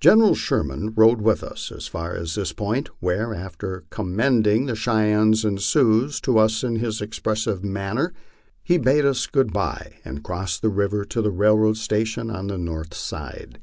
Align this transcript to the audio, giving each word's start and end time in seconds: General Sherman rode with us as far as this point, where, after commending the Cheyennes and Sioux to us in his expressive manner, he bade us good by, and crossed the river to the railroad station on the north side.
General 0.00 0.34
Sherman 0.34 0.92
rode 0.96 1.20
with 1.20 1.44
us 1.44 1.70
as 1.70 1.86
far 1.86 2.16
as 2.16 2.34
this 2.34 2.52
point, 2.52 2.90
where, 2.98 3.32
after 3.32 3.84
commending 3.90 4.66
the 4.66 4.74
Cheyennes 4.74 5.44
and 5.44 5.62
Sioux 5.62 6.08
to 6.22 6.36
us 6.38 6.64
in 6.64 6.80
his 6.80 7.00
expressive 7.00 7.62
manner, 7.62 8.12
he 8.64 8.76
bade 8.76 9.04
us 9.04 9.28
good 9.28 9.52
by, 9.52 9.98
and 10.04 10.24
crossed 10.24 10.62
the 10.62 10.68
river 10.68 11.04
to 11.04 11.22
the 11.22 11.30
railroad 11.30 11.76
station 11.76 12.28
on 12.28 12.48
the 12.48 12.58
north 12.58 12.92
side. 12.92 13.60